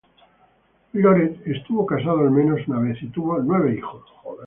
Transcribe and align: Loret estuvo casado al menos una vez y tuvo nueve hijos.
Loret 0.95 1.45
estuvo 1.45 1.85
casado 1.85 2.21
al 2.21 2.31
menos 2.31 2.67
una 2.67 2.79
vez 2.79 2.97
y 3.03 3.09
tuvo 3.09 3.37
nueve 3.37 3.75
hijos. 3.77 4.01